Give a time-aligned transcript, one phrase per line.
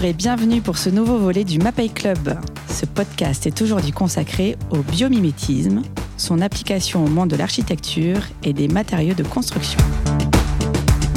[0.00, 2.34] Bonjour et bienvenue pour ce nouveau volet du Mapei Club.
[2.70, 5.82] Ce podcast est aujourd'hui consacré au biomimétisme,
[6.16, 9.78] son application au monde de l'architecture et des matériaux de construction.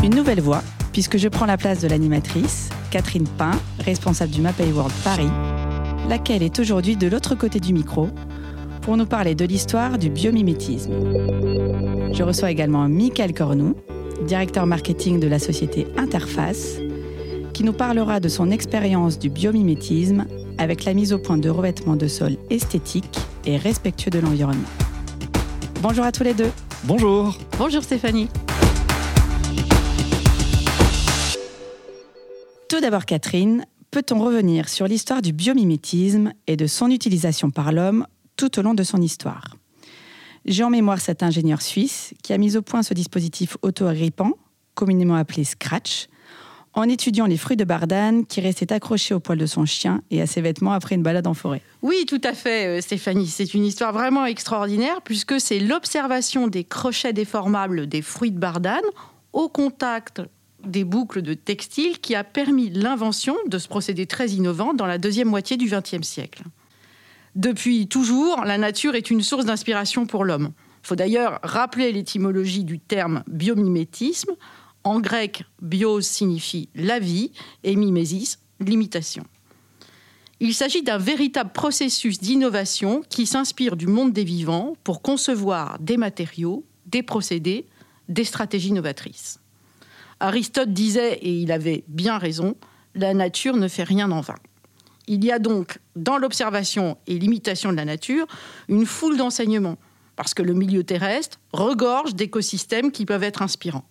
[0.03, 0.61] Une nouvelle voix,
[0.91, 5.31] puisque je prends la place de l'animatrice, Catherine Pain, responsable du Mapei World Paris,
[6.09, 8.09] laquelle est aujourd'hui de l'autre côté du micro
[8.81, 10.91] pour nous parler de l'histoire du biomimétisme.
[12.11, 13.77] Je reçois également Michael Cornou,
[14.27, 16.82] directeur marketing de la société Interface,
[17.53, 20.25] qui nous parlera de son expérience du biomimétisme
[20.57, 24.67] avec la mise au point de revêtements de sol esthétiques et respectueux de l'environnement.
[25.81, 26.51] Bonjour à tous les deux.
[26.85, 27.37] Bonjour.
[27.57, 28.27] Bonjour Stéphanie.
[32.67, 38.07] Tout d'abord Catherine, peut-on revenir sur l'histoire du biomimétisme et de son utilisation par l'homme
[38.35, 39.55] tout au long de son histoire?
[40.45, 44.31] J'ai en mémoire cet ingénieur suisse qui a mis au point ce dispositif auto-agrippant,
[44.73, 46.07] communément appelé Scratch,
[46.73, 50.21] en étudiant les fruits de bardane qui restaient accrochés au poil de son chien et
[50.21, 51.61] à ses vêtements après une balade en forêt.
[51.81, 53.27] Oui, tout à fait, euh, Stéphanie.
[53.27, 58.81] C'est une histoire vraiment extraordinaire puisque c'est l'observation des crochets déformables des fruits de bardane
[59.33, 60.21] au contact
[60.65, 64.97] des boucles de textile qui a permis l'invention de ce procédé très innovant dans la
[64.97, 66.43] deuxième moitié du XXe siècle.
[67.35, 70.51] Depuis toujours, la nature est une source d'inspiration pour l'homme.
[70.83, 74.31] Il faut d'ailleurs rappeler l'étymologie du terme biomimétisme.
[74.83, 77.31] En grec, bios signifie la vie
[77.63, 79.23] et mimésis, l'imitation.
[80.41, 85.95] Il s'agit d'un véritable processus d'innovation qui s'inspire du monde des vivants pour concevoir des
[85.95, 87.65] matériaux, des procédés,
[88.09, 89.39] des stratégies novatrices.
[90.19, 92.55] Aristote disait, et il avait bien raison,
[92.93, 94.35] la nature ne fait rien en vain.
[95.07, 98.27] Il y a donc, dans l'observation et l'imitation de la nature,
[98.67, 99.77] une foule d'enseignements,
[100.17, 103.85] parce que le milieu terrestre regorge d'écosystèmes qui peuvent être inspirants.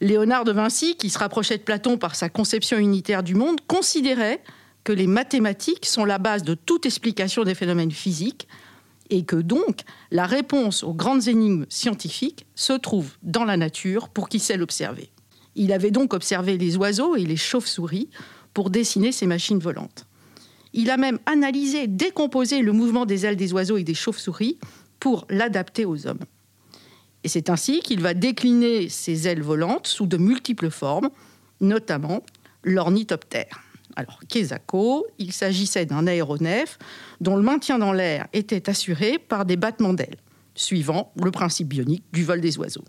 [0.00, 4.42] Léonard de Vinci, qui se rapprochait de Platon par sa conception unitaire du monde, considérait
[4.84, 8.46] que les mathématiques sont la base de toute explication des phénomènes physiques
[9.10, 14.28] et que donc la réponse aux grandes énigmes scientifiques se trouve dans la nature pour
[14.28, 15.10] qui sait l'observer.
[15.56, 18.08] Il avait donc observé les oiseaux et les chauves-souris
[18.54, 20.06] pour dessiner ces machines volantes.
[20.74, 24.58] Il a même analysé, décomposé le mouvement des ailes des oiseaux et des chauves-souris
[25.00, 26.24] pour l'adapter aux hommes.
[27.24, 31.10] Et c'est ainsi qu'il va décliner ces ailes volantes sous de multiples formes,
[31.60, 32.22] notamment
[32.62, 33.60] l'ornithoptère.
[33.96, 36.78] Alors, Quesaco, il s'agissait d'un aéronef
[37.20, 40.18] dont le maintien dans l'air était assuré par des battements d'ailes,
[40.54, 42.84] suivant le principe bionique du vol des oiseaux.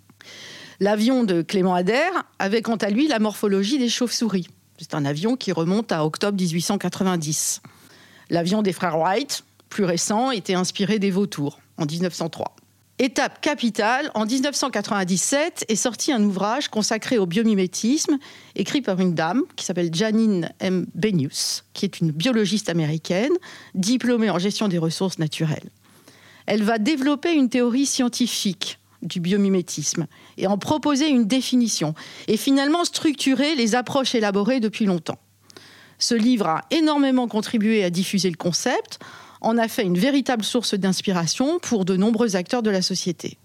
[0.80, 4.48] L'avion de Clément Ader avait quant à lui la morphologie des chauves-souris.
[4.78, 7.62] C'est un avion qui remonte à octobre 1890.
[8.30, 12.56] L'avion des frères Wright, plus récent, était inspiré des vautours en 1903.
[13.02, 18.18] Étape capitale, en 1997 est sorti un ouvrage consacré au biomimétisme,
[18.58, 20.86] écrit par une dame qui s'appelle Janine M.
[20.96, 23.32] Benius, qui est une biologiste américaine,
[23.74, 25.70] diplômée en gestion des ressources naturelles.
[26.46, 30.06] Elle va développer une théorie scientifique du biomimétisme
[30.38, 31.94] et en proposer une définition,
[32.28, 35.20] et finalement structurer les approches élaborées depuis longtemps.
[36.00, 39.00] Ce livre a énormément contribué à diffuser le concept
[39.42, 43.38] en a fait une véritable source d'inspiration pour de nombreux acteurs de la société.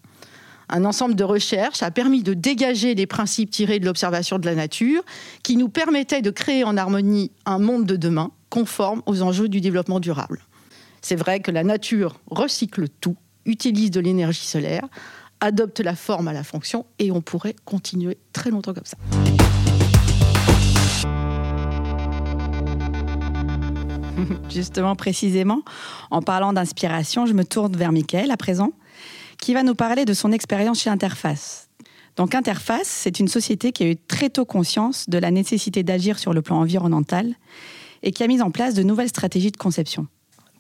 [0.68, 4.54] Un ensemble de recherches a permis de dégager les principes tirés de l'observation de la
[4.54, 5.02] nature
[5.42, 9.60] qui nous permettaient de créer en harmonie un monde de demain conforme aux enjeux du
[9.60, 10.40] développement durable.
[11.02, 14.88] C'est vrai que la nature recycle tout, utilise de l'énergie solaire,
[15.40, 18.96] adopte la forme à la fonction et on pourrait continuer très longtemps comme ça.
[24.50, 25.62] Justement, précisément,
[26.10, 28.72] en parlant d'inspiration, je me tourne vers Mickaël à présent,
[29.38, 31.68] qui va nous parler de son expérience chez Interface.
[32.16, 36.18] Donc Interface, c'est une société qui a eu très tôt conscience de la nécessité d'agir
[36.18, 37.34] sur le plan environnemental
[38.02, 40.06] et qui a mis en place de nouvelles stratégies de conception.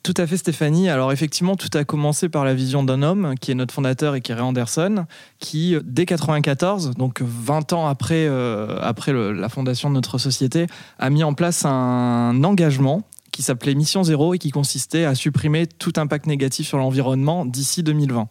[0.02, 0.90] Tout à fait Stéphanie.
[0.90, 4.20] Alors effectivement, tout a commencé par la vision d'un homme qui est notre fondateur et
[4.20, 5.06] qui est Ray Anderson,
[5.38, 10.66] qui dès 94, donc 20 ans après, euh, après la fondation de notre société,
[10.98, 13.02] a mis en place un engagement
[13.34, 17.82] qui s'appelait Mission Zéro et qui consistait à supprimer tout impact négatif sur l'environnement d'ici
[17.82, 18.28] 2020.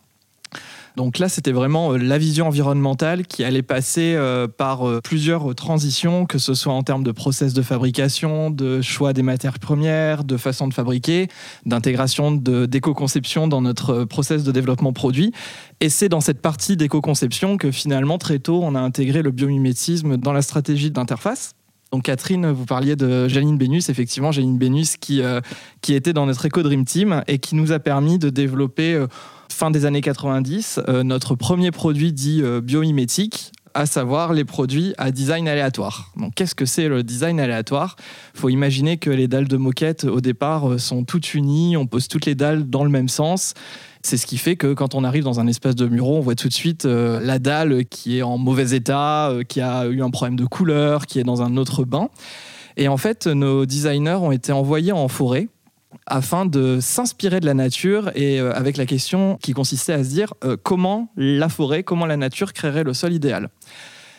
[0.96, 5.56] Donc là, c'était vraiment euh, la vision environnementale qui allait passer euh, par euh, plusieurs
[5.56, 10.24] transitions, que ce soit en termes de process de fabrication, de choix des matières premières,
[10.24, 11.28] de façon de fabriquer,
[11.66, 15.34] d'intégration d'éco-conception dans notre process de développement produit.
[15.82, 20.16] Et c'est dans cette partie d'éco-conception que finalement, très tôt, on a intégré le biomimétisme
[20.16, 21.56] dans la stratégie d'interface.
[21.94, 25.42] Donc Catherine, vous parliez de Janine Bénus, effectivement Janine Bénus qui, euh,
[25.82, 29.06] qui était dans notre Eco Dream Team et qui nous a permis de développer euh,
[29.48, 35.12] fin des années 90 euh, notre premier produit dit biomimétique à savoir les produits à
[35.12, 36.12] design aléatoire.
[36.18, 37.96] Donc qu'est-ce que c'est le design aléatoire?
[38.34, 42.08] Il faut imaginer que les dalles de moquette au départ sont toutes unies, on pose
[42.08, 43.54] toutes les dalles dans le même sens.
[44.04, 46.36] C'est ce qui fait que quand on arrive dans un espace de bureau, on voit
[46.36, 50.36] tout de suite la dalle qui est en mauvais état, qui a eu un problème
[50.36, 52.10] de couleur, qui est dans un autre bain.
[52.76, 55.48] Et en fait, nos designers ont été envoyés en forêt
[56.06, 60.10] afin de s'inspirer de la nature et euh, avec la question qui consistait à se
[60.10, 63.50] dire euh, comment la forêt, comment la nature créerait le sol idéal.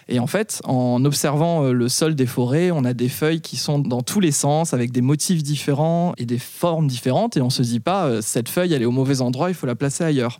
[0.08, 3.56] Et en fait, en observant euh, le sol des forêts, on a des feuilles qui
[3.56, 7.36] sont dans tous les sens, avec des motifs différents et des formes différentes.
[7.36, 9.74] Et on se dit pas, cette feuille, elle est au mauvais endroit, il faut la
[9.74, 10.38] placer ailleurs.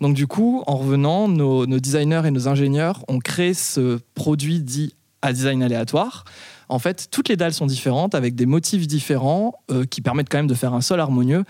[0.00, 4.60] Donc du coup, en revenant, nos, nos designers et nos ingénieurs ont créé ce produit
[4.60, 6.24] dit à design aléatoire
[6.68, 10.38] en fait, toutes les dalles sont différentes avec des motifs différents euh, qui permettent quand
[10.38, 11.44] même de faire un sol harmonieux.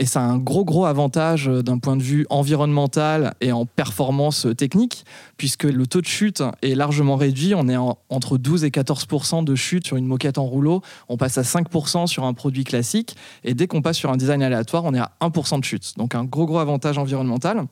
[0.00, 3.66] Et ça a un gros, gros avantage euh, d'un point de vue environnemental et en
[3.66, 5.04] performance euh, technique,
[5.36, 7.54] puisque le taux de chute est largement réduit.
[7.54, 10.82] On est entre 12 et 14% de chute sur une moquette en rouleau.
[11.08, 13.16] On passe à 5% sur un produit classique.
[13.42, 15.94] Et dès qu'on passe sur un design aléatoire, on est à 1% de chute.
[15.96, 17.64] Donc un gros, gros avantage environnemental.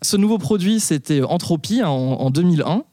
[0.00, 2.84] Ce nouveau produit, c'était Entropie en, en 2001.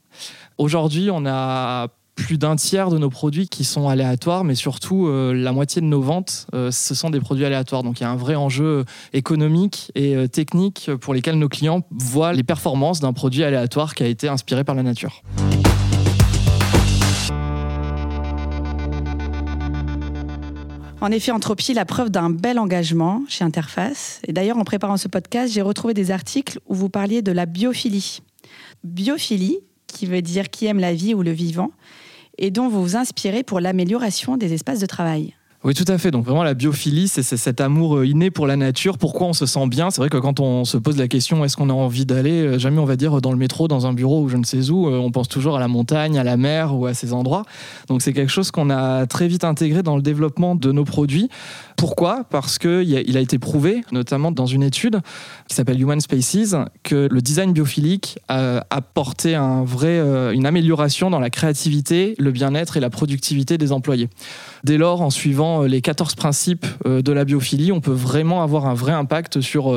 [0.57, 1.87] Aujourd'hui, on a
[2.19, 5.87] plus d'un tiers de nos produits qui sont aléatoires, mais surtout euh, la moitié de
[5.87, 7.81] nos ventes, euh, ce sont des produits aléatoires.
[7.81, 8.83] Donc il y a un vrai enjeu
[9.13, 14.03] économique et euh, technique pour lesquels nos clients voient les performances d'un produit aléatoire qui
[14.03, 15.23] a été inspiré par la nature.
[21.01, 24.19] En effet, Entropie, la preuve d'un bel engagement chez Interface.
[24.27, 27.45] Et d'ailleurs, en préparant ce podcast, j'ai retrouvé des articles où vous parliez de la
[27.45, 28.21] biophilie.
[28.83, 31.71] Biophilie, qui veut dire qui aime la vie ou le vivant,
[32.37, 35.35] et dont vous vous inspirez pour l'amélioration des espaces de travail.
[35.65, 36.09] Oui, tout à fait.
[36.09, 38.97] Donc vraiment, la biophilie, c'est cet amour euh, inné pour la nature.
[38.97, 39.91] Pourquoi on se sent bien?
[39.91, 42.57] C'est vrai que quand on se pose la question, est-ce qu'on a envie d'aller euh,
[42.57, 44.87] Jamais on va dire dans le métro, dans un bureau ou je ne sais où.
[44.87, 47.43] Euh, on pense toujours à la montagne, à la mer ou à ces endroits.
[47.89, 51.27] Donc c'est quelque chose qu'on a très vite intégré dans le développement de nos produits.
[51.75, 52.23] Pourquoi?
[52.29, 54.99] Parce qu'il a, été prouvé, notamment dans une étude
[55.47, 59.97] qui s'appelle Human Spaces, que le design biophilique a apporté un vrai,
[60.33, 64.09] une amélioration dans la créativité, le bien-être et la productivité des employés.
[64.65, 68.43] Dès lors, en suivant euh, les 14 principes euh, de la biophilie, on peut vraiment
[68.43, 69.73] avoir un vrai impact sur,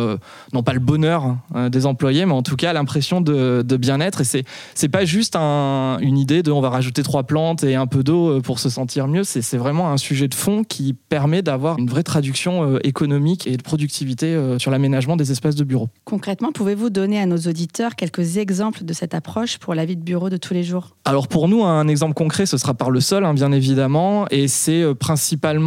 [0.53, 4.21] non pas le bonheur hein, des employés, mais en tout cas l'impression de, bien-être.
[4.21, 7.87] Et c'est, c'est pas juste une idée de on va rajouter trois plantes et un
[7.87, 9.25] peu d'eau pour se sentir mieux.
[9.25, 13.47] C'est, c'est vraiment un sujet de fond qui permet d'avoir une vraie traduction euh, économique
[13.47, 15.89] et de productivité euh, sur l'aménagement des espaces de bureau.
[16.05, 20.03] Concrètement, pouvez-vous donner à nos auditeurs quelques exemples de cette approche pour la vie de
[20.03, 20.97] bureau de tous les jours?
[21.05, 24.49] Alors pour nous, un exemple concret, ce sera par le sol, hein, bien évidemment, et
[24.49, 24.95] c'est euh,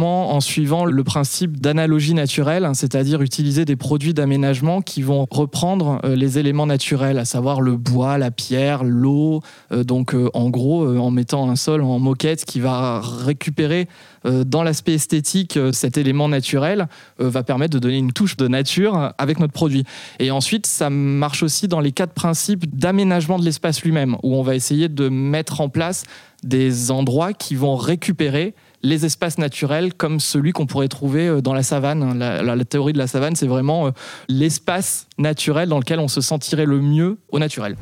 [0.02, 6.00] en suivant le principe d'analogie naturelle, hein, c'est-à-dire utiliser des produits d'aménagement qui vont reprendre
[6.04, 9.42] les éléments naturels, à savoir le bois, la pierre, l'eau.
[9.70, 13.88] donc en gros, en mettant un sol en moquette qui va récupérer
[14.24, 16.88] dans l'aspect esthétique cet élément naturel
[17.20, 19.84] euh, va permettre de donner une touche de nature avec notre produit.
[20.18, 24.42] Et ensuite, ça marche aussi dans les quatre principes d'aménagement de l'espace lui-même, où on
[24.42, 26.04] va essayer de mettre en place
[26.42, 28.54] des endroits qui vont récupérer
[28.86, 32.18] les espaces naturels comme celui qu'on pourrait trouver euh, dans la savane.
[32.18, 33.90] La, théorie de la savane, c'est vraiment euh,
[34.28, 37.76] l'espace naturel dans lequel on se sentirait le mieux au naturel.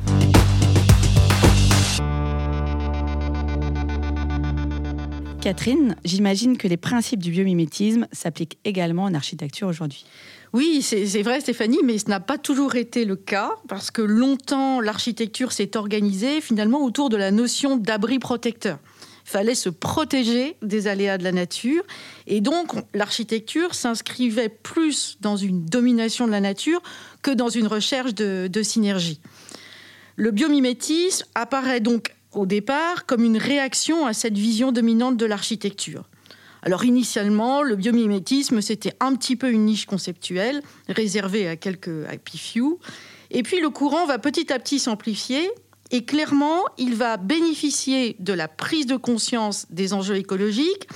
[5.41, 10.05] Catherine, j'imagine que les principes du biomimétisme s'appliquent également en architecture aujourd'hui.
[10.53, 14.79] Oui, c'est vrai Stéphanie, mais ce n'a pas toujours été le cas, parce que longtemps
[14.79, 18.79] l'architecture s'est organisée finalement autour de la notion d'abri protecteur.
[19.27, 21.83] Fallait se protéger des aléas de la nature,
[22.27, 26.81] et donc l'architecture s'inscrivait plus dans une domination de la nature
[27.23, 29.19] que dans une recherche de, de synergie.
[30.15, 36.07] Le biomimétisme apparaît donc au départ comme une réaction à cette vision dominante de l'architecture.
[36.61, 42.37] Alors initialement, le biomimétisme, c'était un petit peu une niche conceptuelle réservée à quelques happy
[42.37, 42.79] few.
[43.29, 45.49] Et puis le courant va petit à petit s'amplifier
[45.91, 50.87] et clairement, il va bénéficier de la prise de conscience des enjeux écologiques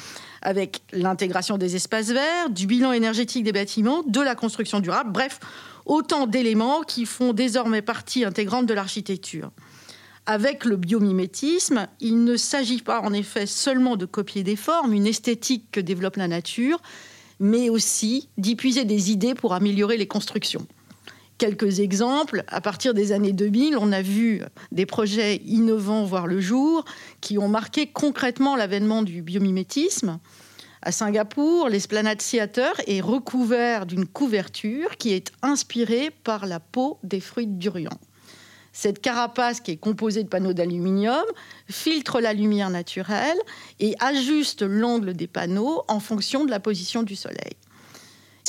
[0.41, 5.39] avec l'intégration des espaces verts, du bilan énergétique des bâtiments, de la construction durable, bref,
[5.85, 9.51] autant d'éléments qui font désormais partie intégrante de l'architecture.
[10.25, 15.07] Avec le biomimétisme, il ne s'agit pas en effet seulement de copier des formes, une
[15.07, 16.81] esthétique que développe la nature,
[17.39, 20.67] mais aussi d'y puiser des idées pour améliorer les constructions.
[21.39, 24.41] Quelques exemples, à partir des années 2000, on a vu
[24.73, 26.83] des projets innovants voir le jour
[27.21, 30.19] qui ont marqué concrètement l'avènement du biomimétisme.
[30.81, 37.21] À Singapour, l'esplanade Theater est recouvert d'une couverture qui est inspirée par la peau des
[37.21, 37.97] fruits de durian.
[38.73, 41.23] Cette carapace qui est composée de panneaux d'aluminium
[41.69, 43.39] filtre la lumière naturelle
[43.79, 47.55] et ajuste l'angle des panneaux en fonction de la position du soleil.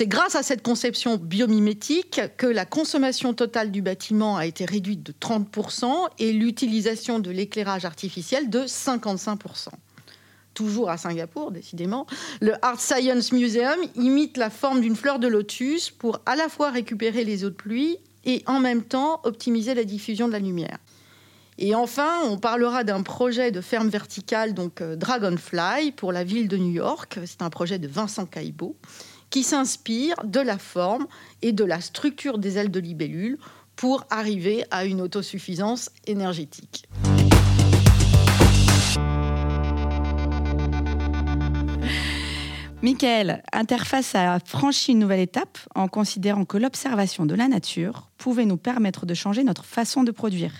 [0.00, 5.02] C'est grâce à cette conception biomimétique que la consommation totale du bâtiment a été réduite
[5.02, 9.68] de 30% et l'utilisation de l'éclairage artificiel de 55%.
[10.54, 12.06] Toujours à Singapour, décidément,
[12.40, 16.70] le Art Science Museum imite la forme d'une fleur de lotus pour à la fois
[16.70, 20.78] récupérer les eaux de pluie et en même temps optimiser la diffusion de la lumière.
[21.58, 26.48] Et enfin, on parlera d'un projet de ferme verticale, donc euh, Dragonfly, pour la ville
[26.48, 27.18] de New York.
[27.26, 28.76] C'est un projet de Vincent Caillebout
[29.30, 31.06] qui s'inspire de la forme
[31.42, 33.38] et de la structure des ailes de libellule
[33.76, 36.86] pour arriver à une autosuffisance énergétique.
[42.82, 48.46] Michael, Interface a franchi une nouvelle étape en considérant que l'observation de la nature pouvait
[48.46, 50.52] nous permettre de changer notre façon de produire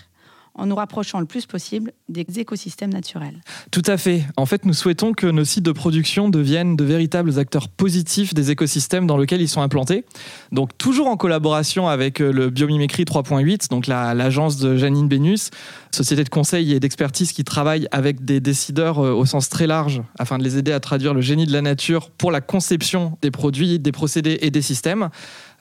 [0.55, 3.41] en nous rapprochant le plus possible des écosystèmes naturels.
[3.71, 4.23] Tout à fait.
[4.37, 8.51] En fait, nous souhaitons que nos sites de production deviennent de véritables acteurs positifs des
[8.51, 10.03] écosystèmes dans lesquels ils sont implantés.
[10.51, 15.51] Donc, toujours en collaboration avec euh, le Biomimicry 3.8, donc l'agence de Janine Bénus,
[15.91, 20.01] société de conseil et d'expertise qui travaille avec des décideurs euh, au sens très large
[20.19, 23.31] afin de les aider à traduire le génie de la nature pour la conception des
[23.31, 25.09] produits, des procédés et des systèmes.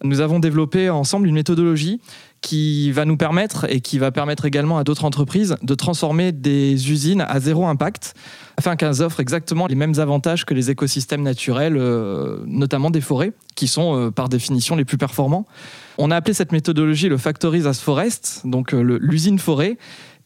[0.03, 2.01] Nous avons développé ensemble une méthodologie
[2.41, 6.91] qui va nous permettre et qui va permettre également à d'autres entreprises de transformer des
[6.91, 8.15] usines à zéro impact
[8.57, 13.33] afin qu'elles offrent exactement les mêmes avantages que les écosystèmes naturels, euh, notamment des forêts,
[13.57, 15.47] qui sont euh, par définition les plus performants.
[15.99, 19.77] On a appelé cette méthodologie le Factories as Forest, donc euh, l'usine forêt,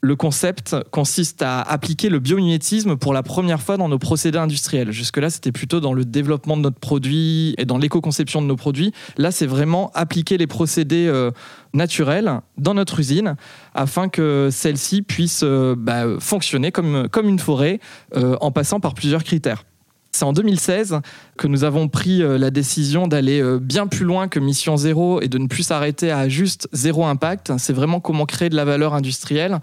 [0.04, 4.92] le concept consiste à appliquer le biomimétisme pour la première fois dans nos procédés industriels.
[4.92, 8.92] Jusque-là, c'était plutôt dans le développement de notre produit et dans l'éco-conception de nos produits.
[9.16, 11.30] Là, c'est vraiment appliquer les procédés euh,
[11.72, 13.36] naturels dans notre usine
[13.72, 17.80] afin que celle-ci puisse euh, bah, fonctionner comme, comme une forêt
[18.14, 19.64] euh, en passant par plusieurs critères.
[20.12, 21.00] C'est en 2016
[21.36, 25.38] que nous avons pris la décision d'aller bien plus loin que Mission Zéro et de
[25.38, 27.50] ne plus s'arrêter à juste zéro impact.
[27.58, 29.58] C'est vraiment comment créer de la valeur industrielle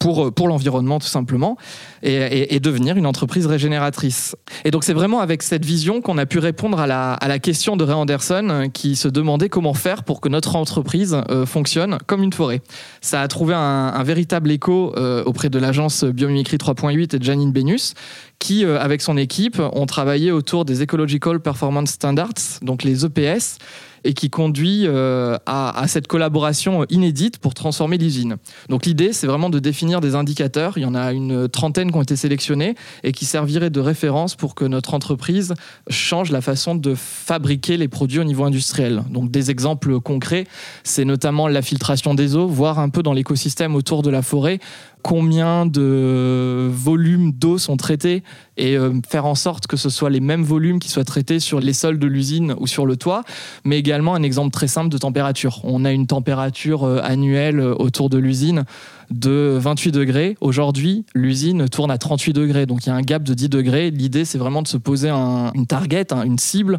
[0.00, 1.56] pour, euh, pour l'environnement tout simplement
[2.02, 4.34] et, devenir une entreprise régénératrice.
[4.64, 7.38] Et donc c'est vraiment avec cette vision qu'on a pu répondre à la, à la
[7.38, 11.46] question de Ray Anderson euh, qui se demandait comment faire pour que notre entreprise euh,
[11.46, 12.62] fonctionne comme une forêt.
[13.00, 14.94] Ça a trouvé un, véritable écho
[15.26, 17.92] auprès de l'agence Biomimicry 3.8 et de Janine Benus
[18.38, 23.58] qui, avec son équipe, ont travaillé autour des Ecological Performance Standards, donc les EPS,
[24.04, 28.36] et qui conduit euh, à, cette collaboration inédite pour transformer l'usine.
[28.68, 30.74] Donc l'idée, c'est vraiment de définir des indicateurs.
[30.76, 34.34] Il y en a une trentaine qui ont été sélectionnés et qui serviraient de référence
[34.36, 35.54] pour que notre entreprise
[35.88, 39.02] change la façon de fabriquer les produits au niveau industriel.
[39.10, 40.46] Donc des exemples concrets,
[40.84, 44.60] c'est notamment la filtration des eaux, voir un peu dans l'écosystème autour de la forêt
[45.02, 48.22] combien de volumes d'eau sont traités
[48.56, 51.60] et euh, faire en sorte que ce soit les mêmes volumes qui soient traités sur
[51.60, 53.22] les sols de l'usine ou sur le toit,
[53.64, 55.60] mais également un exemple très simple de température.
[55.64, 58.64] On a une température euh, annuelle euh, autour de l'usine
[59.10, 60.36] de 28 degrés.
[60.40, 63.90] Aujourd'hui, l'usine tourne à 38 degrés, donc il y a un gap de 10 degrés.
[63.90, 66.78] L'idée, c'est vraiment de se poser une target, hein, une cible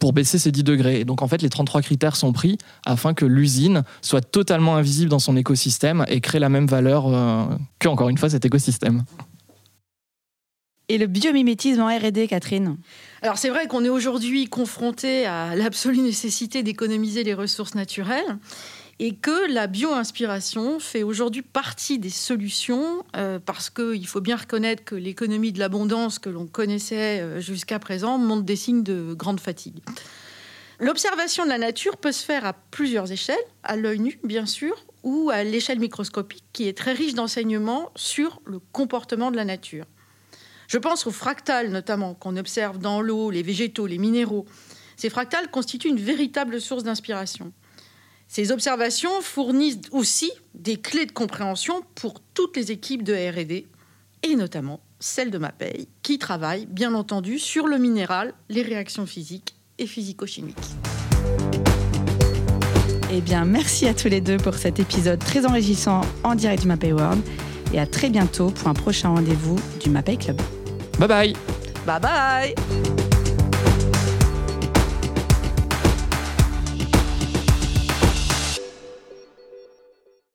[0.00, 1.00] pour baisser ces 10 degrés.
[1.00, 5.10] Et donc en fait, les 33 critères sont pris afin que l'usine soit totalement invisible
[5.10, 7.04] dans son écosystème et crée la même valeur
[7.78, 9.04] que, encore une fois, cet écosystème.
[10.88, 12.76] Et le biomimétisme en RD, Catherine?
[13.20, 18.38] Alors c'est vrai qu'on est aujourd'hui confronté à l'absolue nécessité d'économiser les ressources naturelles
[18.98, 24.84] et que la bio-inspiration fait aujourd'hui partie des solutions euh, parce qu'il faut bien reconnaître
[24.84, 29.40] que l'économie de l'abondance que l'on connaissait euh, jusqu'à présent montre des signes de grande
[29.40, 29.80] fatigue.
[30.80, 34.84] L'observation de la nature peut se faire à plusieurs échelles, à l'œil nu bien sûr,
[35.02, 39.84] ou à l'échelle microscopique qui est très riche d'enseignements sur le comportement de la nature.
[40.68, 44.46] Je pense aux fractales notamment qu'on observe dans l'eau, les végétaux, les minéraux.
[44.96, 47.52] Ces fractales constituent une véritable source d'inspiration.
[48.28, 53.64] Ces observations fournissent aussi des clés de compréhension pour toutes les équipes de RD,
[54.22, 59.54] et notamment celle de MAPEI, qui travaille bien entendu sur le minéral, les réactions physiques
[59.78, 60.56] et physico-chimiques.
[63.12, 66.68] Eh bien, merci à tous les deux pour cet épisode très enrichissant en direct du
[66.68, 67.22] MAPEI World
[67.72, 70.40] et à très bientôt pour un prochain rendez-vous du MAPEI Club.
[70.98, 71.32] Bye bye
[71.86, 73.05] Bye bye